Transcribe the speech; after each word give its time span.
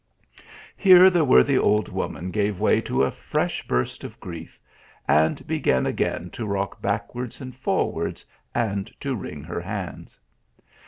Here 0.75 1.11
the 1.11 1.23
worthy 1.23 1.59
old 1.59 1.87
woman 1.87 2.31
gave 2.31 2.59
way 2.59 2.81
to 2.81 3.03
a 3.03 3.11
fresh 3.11 3.67
burst 3.67 4.03
of 4.03 4.19
grief, 4.19 4.59
and 5.07 5.45
began 5.45 5.85
again 5.85 6.31
to 6.31 6.47
rock 6.47 6.81
backwards 6.81 7.39
and 7.39 7.55
forwards, 7.55 8.25
and 8.55 8.91
to 9.01 9.13
wring 9.15 9.43
her 9.43 9.61
hands. 9.61 10.19